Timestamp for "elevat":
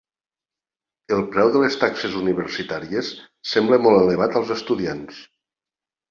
4.05-4.39